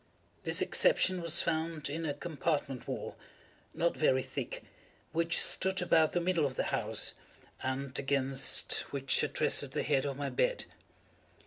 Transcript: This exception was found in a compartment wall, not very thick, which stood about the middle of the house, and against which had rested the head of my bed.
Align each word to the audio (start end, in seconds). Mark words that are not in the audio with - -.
This 0.45 0.63
exception 0.63 1.21
was 1.21 1.43
found 1.43 1.87
in 1.87 2.07
a 2.07 2.15
compartment 2.15 2.87
wall, 2.87 3.15
not 3.71 3.95
very 3.95 4.23
thick, 4.23 4.63
which 5.11 5.39
stood 5.39 5.79
about 5.79 6.13
the 6.13 6.19
middle 6.19 6.47
of 6.47 6.55
the 6.55 6.63
house, 6.73 7.13
and 7.61 7.93
against 7.99 8.79
which 8.91 9.21
had 9.21 9.39
rested 9.39 9.73
the 9.73 9.83
head 9.83 10.07
of 10.07 10.17
my 10.17 10.31
bed. 10.31 10.65